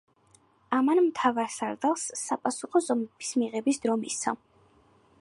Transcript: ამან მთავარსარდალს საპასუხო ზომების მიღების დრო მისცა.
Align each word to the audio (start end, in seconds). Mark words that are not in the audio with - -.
ამან 0.77 1.01
მთავარსარდალს 1.07 2.07
საპასუხო 2.23 2.83
ზომების 2.89 3.33
მიღების 3.43 3.83
დრო 3.85 4.03
მისცა. 4.07 4.39